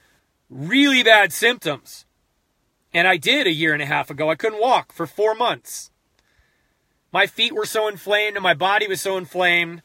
really 0.47 1.01
bad 1.01 1.33
symptoms. 1.33 2.05
And 2.93 3.07
I 3.07 3.17
did 3.17 3.47
a 3.47 3.51
year 3.51 3.73
and 3.73 3.81
a 3.81 3.87
half 3.87 4.11
ago. 4.11 4.29
I 4.29 4.35
couldn't 4.35 4.61
walk 4.61 4.93
for 4.93 5.07
four 5.07 5.33
months. 5.33 5.89
My 7.11 7.25
feet 7.25 7.51
were 7.51 7.65
so 7.65 7.87
inflamed 7.87 8.37
and 8.37 8.43
my 8.43 8.53
body 8.53 8.87
was 8.87 9.01
so 9.01 9.17
inflamed. 9.17 9.81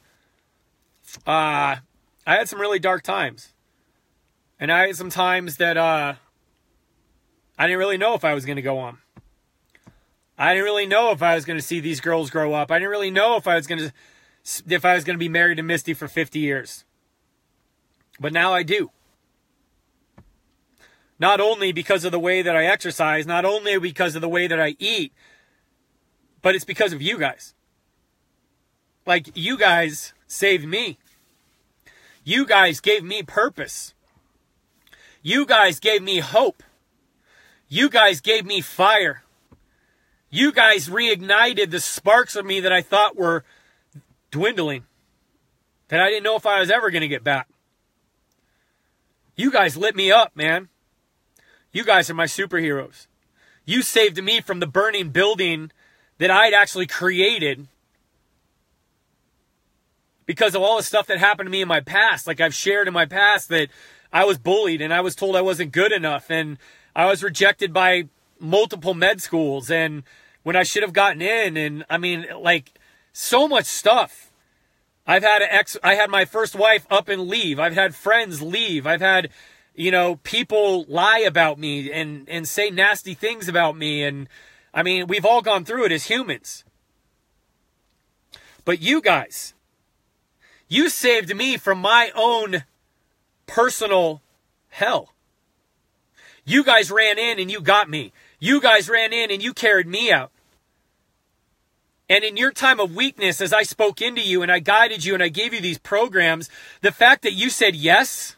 Uh, 1.26 1.76
I 2.26 2.34
had 2.36 2.46
some 2.46 2.60
really 2.60 2.78
dark 2.78 3.02
times. 3.02 3.54
And 4.60 4.70
I 4.70 4.86
had 4.86 4.96
some 4.96 5.08
times 5.08 5.56
that 5.56 5.78
uh, 5.78 6.14
I 7.58 7.66
didn't 7.66 7.78
really 7.78 7.96
know 7.96 8.14
if 8.14 8.24
I 8.24 8.34
was 8.34 8.44
going 8.44 8.56
to 8.56 8.62
go 8.62 8.78
on. 8.78 8.98
I 10.36 10.52
didn't 10.52 10.64
really 10.64 10.86
know 10.86 11.10
if 11.10 11.22
I 11.22 11.34
was 11.34 11.46
going 11.46 11.58
to 11.58 11.64
see 11.64 11.80
these 11.80 12.00
girls 12.00 12.30
grow 12.30 12.52
up. 12.52 12.70
I 12.70 12.78
didn't 12.78 12.90
really 12.90 13.10
know 13.10 13.36
if 13.36 13.48
I 13.48 13.56
was 13.56 13.66
going 13.66 13.80
to 13.80 13.92
if 14.68 14.84
I 14.84 14.94
was 14.94 15.04
going 15.04 15.16
to 15.16 15.18
be 15.18 15.28
married 15.28 15.56
to 15.56 15.62
Misty 15.62 15.94
for 15.94 16.08
50 16.08 16.38
years. 16.38 16.84
But 18.18 18.32
now 18.32 18.52
I 18.52 18.62
do. 18.62 18.90
Not 21.18 21.40
only 21.40 21.72
because 21.72 22.04
of 22.04 22.12
the 22.12 22.18
way 22.18 22.40
that 22.40 22.56
I 22.56 22.64
exercise, 22.64 23.26
not 23.26 23.44
only 23.44 23.78
because 23.78 24.14
of 24.14 24.22
the 24.22 24.28
way 24.28 24.46
that 24.46 24.60
I 24.60 24.76
eat, 24.78 25.12
but 26.40 26.54
it's 26.54 26.64
because 26.64 26.94
of 26.94 27.02
you 27.02 27.18
guys. 27.18 27.54
Like, 29.06 29.30
you 29.34 29.58
guys 29.58 30.14
saved 30.26 30.66
me. 30.66 30.98
You 32.24 32.46
guys 32.46 32.80
gave 32.80 33.04
me 33.04 33.22
purpose. 33.22 33.92
You 35.22 35.46
guys 35.46 35.80
gave 35.80 36.02
me 36.02 36.18
hope. 36.18 36.62
You 37.68 37.88
guys 37.88 38.20
gave 38.20 38.44
me 38.44 38.60
fire. 38.60 39.22
You 40.30 40.52
guys 40.52 40.88
reignited 40.88 41.70
the 41.70 41.80
sparks 41.80 42.36
of 42.36 42.46
me 42.46 42.60
that 42.60 42.72
I 42.72 42.82
thought 42.82 43.16
were 43.16 43.44
dwindling, 44.30 44.84
that 45.88 46.00
I 46.00 46.08
didn't 46.08 46.24
know 46.24 46.36
if 46.36 46.46
I 46.46 46.60
was 46.60 46.70
ever 46.70 46.90
going 46.90 47.02
to 47.02 47.08
get 47.08 47.24
back. 47.24 47.48
You 49.34 49.50
guys 49.50 49.76
lit 49.76 49.96
me 49.96 50.12
up, 50.12 50.36
man. 50.36 50.68
You 51.72 51.84
guys 51.84 52.10
are 52.10 52.14
my 52.14 52.26
superheroes. 52.26 53.06
You 53.64 53.82
saved 53.82 54.22
me 54.22 54.40
from 54.40 54.60
the 54.60 54.66
burning 54.66 55.10
building 55.10 55.70
that 56.18 56.30
I'd 56.30 56.54
actually 56.54 56.86
created 56.86 57.66
because 60.26 60.54
of 60.54 60.62
all 60.62 60.76
the 60.76 60.82
stuff 60.82 61.06
that 61.06 61.18
happened 61.18 61.46
to 61.46 61.50
me 61.50 61.62
in 61.62 61.68
my 61.68 61.80
past. 61.80 62.26
Like 62.26 62.40
I've 62.40 62.54
shared 62.54 62.86
in 62.86 62.94
my 62.94 63.06
past 63.06 63.48
that 63.48 63.68
I 64.12 64.24
was 64.24 64.38
bullied 64.38 64.80
and 64.80 64.92
I 64.92 65.00
was 65.00 65.14
told 65.14 65.36
I 65.36 65.40
wasn't 65.40 65.72
good 65.72 65.92
enough 65.92 66.30
and 66.30 66.58
I 66.94 67.06
was 67.06 67.22
rejected 67.22 67.72
by 67.72 68.08
multiple 68.38 68.94
med 68.94 69.20
schools 69.20 69.70
and 69.70 70.02
when 70.42 70.56
I 70.56 70.62
should 70.62 70.82
have 70.82 70.92
gotten 70.92 71.22
in 71.22 71.56
and 71.56 71.84
I 71.88 71.98
mean 71.98 72.26
like 72.38 72.72
so 73.12 73.46
much 73.46 73.66
stuff. 73.66 74.32
I've 75.06 75.22
had 75.22 75.42
ex 75.42 75.76
I 75.82 75.94
had 75.94 76.10
my 76.10 76.24
first 76.24 76.54
wife 76.54 76.86
up 76.90 77.08
and 77.08 77.28
leave. 77.28 77.58
I've 77.58 77.74
had 77.74 77.94
friends 77.94 78.42
leave. 78.42 78.86
I've 78.86 79.00
had 79.00 79.30
you 79.74 79.90
know 79.90 80.16
people 80.16 80.84
lie 80.88 81.20
about 81.20 81.58
me 81.58 81.92
and 81.92 82.28
and 82.28 82.48
say 82.48 82.70
nasty 82.70 83.14
things 83.14 83.48
about 83.48 83.76
me 83.76 84.02
and 84.02 84.28
I 84.72 84.82
mean, 84.82 85.06
we've 85.06 85.24
all 85.24 85.42
gone 85.42 85.64
through 85.64 85.86
it 85.86 85.92
as 85.92 86.04
humans. 86.04 86.64
But 88.64 88.80
you 88.80 89.00
guys, 89.00 89.54
you 90.68 90.88
saved 90.88 91.34
me 91.34 91.56
from 91.56 91.78
my 91.78 92.12
own 92.14 92.64
personal 93.50 94.22
hell. 94.68 95.12
You 96.44 96.62
guys 96.64 96.90
ran 96.90 97.18
in 97.18 97.38
and 97.38 97.50
you 97.50 97.60
got 97.60 97.90
me. 97.90 98.12
You 98.38 98.60
guys 98.60 98.88
ran 98.88 99.12
in 99.12 99.30
and 99.30 99.42
you 99.42 99.52
carried 99.52 99.86
me 99.86 100.12
out. 100.12 100.30
And 102.08 102.24
in 102.24 102.36
your 102.36 102.52
time 102.52 102.80
of 102.80 102.94
weakness, 102.94 103.40
as 103.40 103.52
I 103.52 103.62
spoke 103.62 104.00
into 104.00 104.20
you 104.20 104.42
and 104.42 104.50
I 104.50 104.60
guided 104.60 105.04
you 105.04 105.14
and 105.14 105.22
I 105.22 105.28
gave 105.28 105.52
you 105.52 105.60
these 105.60 105.78
programs, 105.78 106.48
the 106.80 106.92
fact 106.92 107.22
that 107.22 107.32
you 107.32 107.50
said 107.50 107.76
yes, 107.76 108.36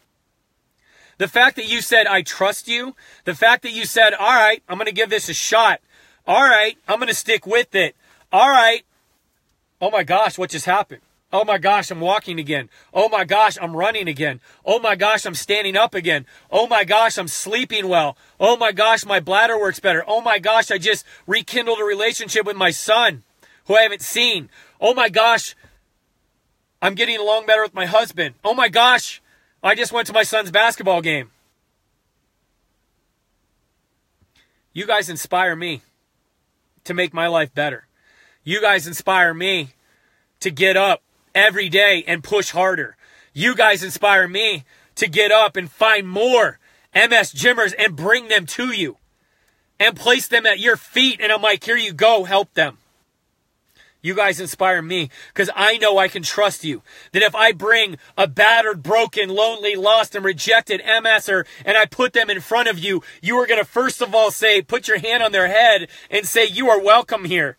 the 1.19 1.29
fact 1.29 1.57
that 1.57 1.69
you 1.69 1.81
said, 1.83 2.07
I 2.07 2.23
trust 2.23 2.67
you, 2.67 2.95
the 3.25 3.35
fact 3.35 3.63
that 3.63 3.73
you 3.73 3.85
said, 3.85 4.15
all 4.15 4.35
right, 4.35 4.63
I'm 4.69 4.77
going 4.77 4.87
to 4.87 4.93
give 4.93 5.11
this 5.11 5.29
a 5.29 5.35
shot. 5.35 5.81
All 6.27 6.43
right, 6.43 6.77
I'm 6.89 6.99
going 6.99 7.09
to 7.09 7.15
stick 7.15 7.47
with 7.47 7.75
it. 7.75 7.97
All 8.33 8.49
right. 8.49 8.83
Oh 9.81 9.91
my 9.91 10.05
gosh, 10.05 10.39
what 10.39 10.51
just 10.51 10.67
happened? 10.67 11.03
Oh 11.33 11.45
my 11.45 11.57
gosh, 11.57 11.91
I'm 11.91 12.01
walking 12.01 12.39
again. 12.39 12.69
Oh 12.93 13.09
my 13.09 13.25
gosh, 13.25 13.57
I'm 13.61 13.75
running 13.75 14.07
again. 14.07 14.41
Oh 14.67 14.79
my 14.79 14.95
gosh, 14.95 15.25
I'm 15.25 15.35
standing 15.35 15.77
up 15.77 15.95
again. 15.95 16.27
Oh 16.51 16.67
my 16.67 16.85
gosh, 16.85 17.17
I'm 17.17 17.29
sleeping 17.29 17.89
well. 17.89 18.19
Oh 18.39 18.59
my 18.59 18.71
gosh, 18.71 19.07
my 19.07 19.19
bladder 19.19 19.59
works 19.59 19.81
better. 19.81 20.05
Oh 20.07 20.21
my 20.21 20.39
gosh, 20.39 20.71
I 20.71 20.77
just 20.77 21.07
rekindled 21.27 21.81
a 21.81 21.85
relationship 21.85 22.45
with 22.45 22.57
my 22.57 22.71
son 22.71 23.23
who 23.65 23.77
I 23.77 23.83
haven't 23.83 24.03
seen. 24.03 24.51
Oh 24.79 24.93
my 24.93 25.09
gosh, 25.09 25.57
I'm 26.83 26.95
getting 26.95 27.19
along 27.19 27.47
better 27.47 27.63
with 27.63 27.75
my 27.75 27.87
husband. 27.87 28.35
Oh 28.45 28.53
my 28.53 28.69
gosh, 28.69 29.23
I 29.63 29.75
just 29.75 29.93
went 29.93 30.09
to 30.09 30.13
my 30.13 30.25
son's 30.25 30.51
basketball 30.51 31.01
game. 31.01 31.31
You 34.75 34.87
guys 34.87 35.09
inspire 35.09 35.57
me 35.57 35.81
to 36.85 36.93
make 36.93 37.15
my 37.15 37.27
life 37.27 37.55
better. 37.55 37.87
You 38.45 38.61
guys 38.61 38.87
inspire 38.87 39.33
me 39.33 39.71
to 40.41 40.51
get 40.51 40.77
up 40.77 41.03
every 41.35 41.69
day 41.69 42.05
and 42.07 42.25
push 42.25 42.51
harder. 42.51 42.97
You 43.33 43.55
guys 43.55 43.83
inspire 43.83 44.29
me 44.29 44.65
to 44.97 45.09
get 45.09 45.33
up 45.33 45.57
and 45.57 45.71
find 45.71 46.09
more 46.09 46.59
MS 46.95 47.33
gymmers 47.33 47.75
and 47.79 47.97
bring 47.97 48.29
them 48.29 48.47
to 48.47 48.73
you 48.73 48.99
and 49.81 49.97
place 49.97 50.29
them 50.29 50.47
at 50.47 50.61
your 50.61 50.77
feet. 50.77 51.21
And 51.21 51.33
I'm 51.33 51.43
like, 51.43 51.65
here 51.65 51.77
you 51.77 51.93
go, 51.93 52.25
help 52.25 52.55
them. 52.55 52.79
You 54.05 54.15
guys 54.15 54.41
inspire 54.41 54.83
me 54.83 55.11
because 55.33 55.49
I 55.55 55.79
know 55.79 55.97
I 55.97 56.09
can 56.09 56.25
trust 56.25 56.65
you. 56.65 56.83
That 57.13 57.23
if 57.23 57.37
I 57.37 57.53
bring 57.53 57.99
a 58.19 58.27
battered, 58.27 58.83
broken, 58.83 59.29
lonely, 59.29 59.77
lost, 59.77 60.17
and 60.17 60.25
rejected 60.25 60.83
MSer 60.83 61.47
and 61.65 61.77
I 61.77 61.87
put 61.87 62.13
them 62.13 62.29
in 62.29 62.41
front 62.41 62.69
of 62.69 62.81
you, 62.81 63.03
you 63.23 63.37
are 63.37 63.47
going 63.47 63.61
to 63.61 63.65
first 63.65 64.03
of 64.03 64.13
all 64.13 64.33
say, 64.33 64.61
put 64.61 64.89
your 64.89 64.99
hand 64.99 65.23
on 65.23 65.31
their 65.31 65.47
head 65.47 65.89
and 66.11 66.27
say, 66.27 66.45
you 66.45 66.69
are 66.69 66.81
welcome 66.81 67.25
here. 67.25 67.57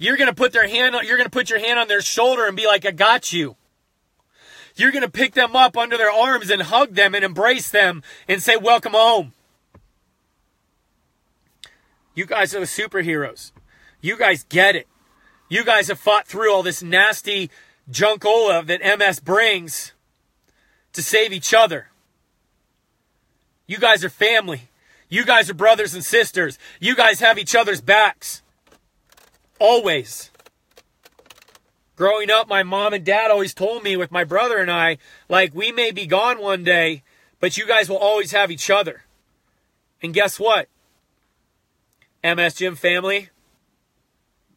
You're 0.00 0.16
going 0.16 0.30
to 0.30 0.34
put 0.34 0.52
their 0.54 0.66
hand, 0.66 0.96
you're 1.04 1.18
going 1.18 1.26
to 1.26 1.30
put 1.30 1.50
your 1.50 1.60
hand 1.60 1.78
on 1.78 1.86
their 1.86 2.00
shoulder 2.00 2.46
and 2.46 2.56
be 2.56 2.66
like, 2.66 2.86
I 2.86 2.90
got 2.90 3.34
you. 3.34 3.56
You're 4.74 4.92
going 4.92 5.04
to 5.04 5.10
pick 5.10 5.34
them 5.34 5.54
up 5.54 5.76
under 5.76 5.98
their 5.98 6.10
arms 6.10 6.48
and 6.48 6.62
hug 6.62 6.94
them 6.94 7.14
and 7.14 7.22
embrace 7.22 7.70
them 7.70 8.02
and 8.26 8.42
say, 8.42 8.56
welcome 8.56 8.92
home. 8.92 9.34
You 12.14 12.24
guys 12.24 12.54
are 12.54 12.60
the 12.60 12.66
superheroes. 12.66 13.52
You 14.00 14.16
guys 14.16 14.42
get 14.44 14.74
it. 14.74 14.88
You 15.50 15.66
guys 15.66 15.88
have 15.88 15.98
fought 15.98 16.26
through 16.26 16.50
all 16.50 16.62
this 16.62 16.82
nasty 16.82 17.50
junkola 17.90 18.66
that 18.66 18.98
MS 18.98 19.20
brings 19.20 19.92
to 20.94 21.02
save 21.02 21.30
each 21.30 21.52
other. 21.52 21.88
You 23.66 23.76
guys 23.76 24.02
are 24.02 24.08
family. 24.08 24.70
You 25.10 25.26
guys 25.26 25.50
are 25.50 25.54
brothers 25.54 25.92
and 25.92 26.02
sisters. 26.02 26.58
You 26.80 26.96
guys 26.96 27.20
have 27.20 27.36
each 27.38 27.54
other's 27.54 27.82
backs. 27.82 28.42
Always. 29.60 30.30
Growing 31.94 32.30
up, 32.30 32.48
my 32.48 32.62
mom 32.62 32.94
and 32.94 33.04
dad 33.04 33.30
always 33.30 33.52
told 33.52 33.84
me 33.84 33.94
with 33.94 34.10
my 34.10 34.24
brother 34.24 34.56
and 34.56 34.70
I, 34.70 34.96
like, 35.28 35.54
we 35.54 35.70
may 35.70 35.90
be 35.90 36.06
gone 36.06 36.40
one 36.40 36.64
day, 36.64 37.02
but 37.40 37.58
you 37.58 37.66
guys 37.66 37.90
will 37.90 37.98
always 37.98 38.32
have 38.32 38.50
each 38.50 38.70
other. 38.70 39.04
And 40.02 40.14
guess 40.14 40.40
what? 40.40 40.68
MS 42.24 42.54
Gym 42.54 42.74
family, 42.74 43.28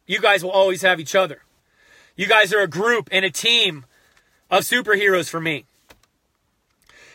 you 0.06 0.20
guys 0.20 0.42
will 0.42 0.50
always 0.50 0.80
have 0.80 0.98
each 0.98 1.14
other. 1.14 1.42
You 2.16 2.26
guys 2.26 2.52
are 2.54 2.60
a 2.60 2.66
group 2.66 3.10
and 3.12 3.26
a 3.26 3.30
team 3.30 3.84
of 4.50 4.62
superheroes 4.62 5.28
for 5.28 5.40
me. 5.40 5.66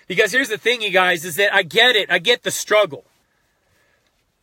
Because 0.08 0.31
here's 0.31 0.50
the 0.50 0.58
thing, 0.60 0.84
you 0.84 0.91
guys, 0.91 1.25
is 1.25 1.38
that 1.38 1.53
I 1.53 1.63
get 1.63 1.96
it. 1.96 2.12
I 2.12 2.19
get 2.19 2.43
the 2.43 2.51
struggle. 2.51 3.05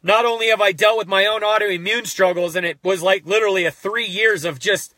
Not 0.06 0.24
only 0.24 0.50
have 0.50 0.60
I 0.60 0.70
dealt 0.70 0.98
with 0.98 1.08
my 1.08 1.26
own 1.26 1.40
autoimmune 1.40 2.06
struggles, 2.06 2.54
and 2.54 2.64
it 2.64 2.78
was 2.84 3.02
like 3.02 3.26
literally 3.26 3.64
a 3.64 3.72
three 3.72 4.06
years 4.06 4.44
of 4.44 4.60
just 4.60 4.94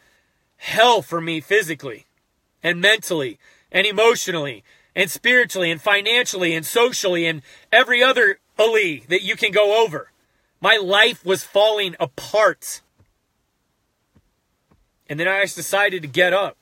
hell 0.58 1.00
for 1.00 1.18
me 1.18 1.40
physically 1.40 2.04
and 2.62 2.78
mentally 2.78 3.38
and 3.72 3.86
emotionally 3.86 4.64
and 4.94 5.10
spiritually 5.10 5.70
and 5.70 5.80
financially 5.80 6.54
and 6.54 6.66
socially 6.66 7.24
and 7.24 7.40
every 7.72 8.02
other 8.02 8.38
ali 8.58 9.04
that 9.08 9.22
you 9.22 9.34
can 9.34 9.50
go 9.50 9.82
over. 9.82 10.10
My 10.60 10.76
life 10.76 11.24
was 11.24 11.42
falling 11.42 11.96
apart. 11.98 12.82
And 15.08 15.18
then 15.18 15.26
I 15.26 15.40
just 15.40 15.56
decided 15.56 16.02
to 16.02 16.08
get 16.08 16.34
up. 16.34 16.58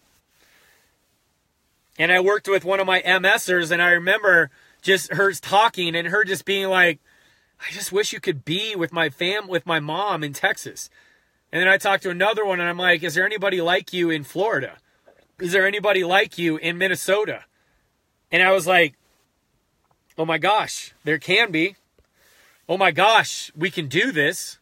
And 1.99 2.13
I 2.13 2.21
worked 2.21 2.47
with 2.47 2.65
one 2.65 2.79
of 2.79 2.87
my 2.87 3.03
MSers, 3.03 3.73
and 3.73 3.83
I 3.83 3.91
remember 3.91 4.51
just 4.83 5.13
her 5.15 5.33
talking 5.33 5.97
and 5.97 6.07
her 6.07 6.23
just 6.23 6.45
being 6.45 6.69
like, 6.69 7.01
I 7.61 7.73
just 7.73 7.93
wish 7.93 8.13
you 8.13 8.21
could 8.21 8.45
be 8.45 8.77
with 8.77 8.93
my 8.93 9.09
fam, 9.09 9.49
with 9.49 9.67
my 9.67 9.81
mom 9.81 10.23
in 10.23 10.33
Texas. 10.33 10.91
And 11.53 11.61
then 11.61 11.69
I 11.69 11.79
talked 11.79 12.03
to 12.03 12.11
another 12.11 12.45
one, 12.45 12.61
and 12.61 12.69
I'm 12.69 12.79
like, 12.79 13.03
Is 13.03 13.15
there 13.15 13.27
anybody 13.27 13.61
like 13.61 13.93
you 13.93 14.11
in 14.11 14.25
Florida? 14.25 14.77
Is 15.39 15.53
there 15.53 15.67
anybody 15.67 16.05
like 16.05 16.39
you 16.39 16.57
in 16.57 16.79
Minnesota? 16.79 17.45
And 18.31 18.43
I 18.43 18.53
was 18.53 18.67
like, 18.67 18.95
Oh 20.19 20.25
my 20.25 20.39
gosh, 20.39 20.95
there 21.05 21.19
can 21.19 21.51
be. 21.51 21.77
Oh 22.69 22.77
my 22.77 22.91
gosh, 22.91 23.53
we 23.55 23.71
can 23.71 23.87
do 23.87 24.13
this. 24.13 24.59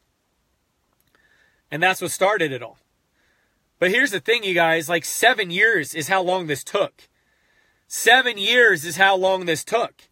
And 1.71 1.83
that's 1.83 2.01
what 2.01 2.11
started 2.11 2.53
it 2.53 2.63
all. 2.63 2.79
But 3.79 3.91
here's 3.91 4.11
the 4.13 4.21
thing, 4.21 4.45
you 4.45 4.55
guys 4.55 4.89
like 4.89 5.05
seven 5.05 5.51
years 5.51 5.95
is 5.95 6.09
how 6.09 6.23
long 6.23 6.47
this 6.47 6.65
took. 6.65 7.09
Seven 7.87 8.39
years 8.39 8.85
is 8.85 8.97
how 8.97 9.17
long 9.17 9.47
this 9.47 9.65
took. 9.65 10.03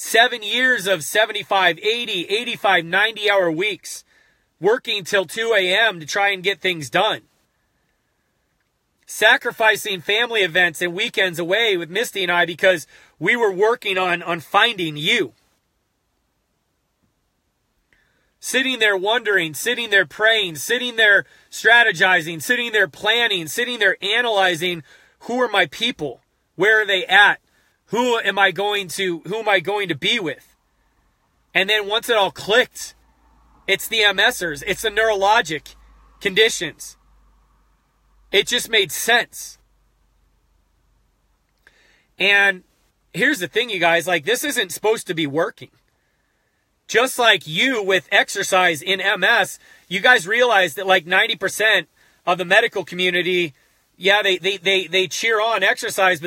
Seven 0.00 0.44
years 0.44 0.86
of 0.86 1.02
75, 1.02 1.80
80, 1.80 2.26
85, 2.26 2.84
90 2.84 3.30
hour 3.32 3.50
weeks 3.50 4.04
working 4.60 5.02
till 5.02 5.24
2 5.24 5.54
a.m. 5.58 5.98
to 5.98 6.06
try 6.06 6.28
and 6.28 6.40
get 6.40 6.60
things 6.60 6.88
done. 6.88 7.22
Sacrificing 9.06 10.00
family 10.00 10.42
events 10.42 10.80
and 10.80 10.94
weekends 10.94 11.40
away 11.40 11.76
with 11.76 11.90
Misty 11.90 12.22
and 12.22 12.30
I 12.30 12.46
because 12.46 12.86
we 13.18 13.34
were 13.34 13.52
working 13.52 13.98
on, 13.98 14.22
on 14.22 14.38
finding 14.38 14.96
you. 14.96 15.32
Sitting 18.38 18.78
there 18.78 18.96
wondering, 18.96 19.52
sitting 19.52 19.90
there 19.90 20.06
praying, 20.06 20.54
sitting 20.54 20.94
there 20.94 21.24
strategizing, 21.50 22.40
sitting 22.40 22.70
there 22.70 22.86
planning, 22.86 23.48
sitting 23.48 23.80
there 23.80 23.96
analyzing 24.00 24.84
who 25.22 25.42
are 25.42 25.48
my 25.48 25.66
people? 25.66 26.20
Where 26.54 26.82
are 26.82 26.86
they 26.86 27.04
at? 27.04 27.40
Who 27.88 28.18
am 28.18 28.38
I 28.38 28.50
going 28.50 28.88
to 28.88 29.20
who 29.20 29.36
am 29.36 29.48
I 29.48 29.60
going 29.60 29.88
to 29.88 29.94
be 29.94 30.20
with? 30.20 30.56
And 31.54 31.68
then 31.68 31.88
once 31.88 32.08
it 32.08 32.16
all 32.16 32.30
clicked, 32.30 32.94
it's 33.66 33.88
the 33.88 34.00
MSers, 34.00 34.62
it's 34.66 34.82
the 34.82 34.90
neurologic 34.90 35.74
conditions. 36.20 36.96
It 38.30 38.46
just 38.46 38.68
made 38.68 38.92
sense. 38.92 39.58
And 42.18 42.64
here's 43.14 43.38
the 43.38 43.48
thing, 43.48 43.70
you 43.70 43.78
guys, 43.78 44.06
like 44.06 44.24
this 44.24 44.44
isn't 44.44 44.72
supposed 44.72 45.06
to 45.06 45.14
be 45.14 45.26
working. 45.26 45.70
Just 46.88 47.18
like 47.18 47.46
you 47.46 47.82
with 47.82 48.08
exercise 48.10 48.82
in 48.82 49.00
MS, 49.20 49.58
you 49.88 50.00
guys 50.00 50.26
realize 50.26 50.74
that 50.74 50.86
like 50.86 51.04
90% 51.04 51.86
of 52.26 52.38
the 52.38 52.44
medical 52.44 52.84
community, 52.84 53.54
yeah, 53.96 54.22
they, 54.22 54.38
they, 54.38 54.56
they, 54.56 54.86
they 54.86 55.06
cheer 55.06 55.40
on 55.40 55.62
exercise, 55.62 56.20
but 56.20 56.26